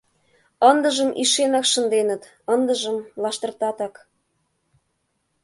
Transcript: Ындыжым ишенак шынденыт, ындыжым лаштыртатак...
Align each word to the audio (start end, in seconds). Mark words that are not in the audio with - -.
Ындыжым 0.69 1.09
ишенак 1.23 1.65
шынденыт, 1.71 2.21
ындыжым 2.53 2.97
лаштыртатак... 3.21 3.93